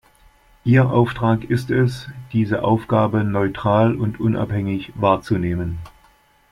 Ihr 0.65 0.89
Auftrag 0.89 1.43
ist 1.43 1.69
es, 1.69 2.09
diese 2.33 2.63
Aufgabe 2.63 3.23
neutral 3.23 3.93
und 3.95 4.19
unabhängig 4.19 4.91
wahrzunehmen. 4.95 5.77